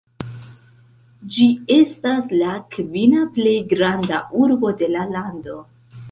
Ĝi 1.33 1.43
estas 1.75 2.31
la 2.39 2.53
kvina 2.75 3.25
plej 3.35 3.53
granda 3.73 4.23
urbo 4.45 4.71
de 4.81 4.89
la 4.95 5.05
lando. 5.17 5.59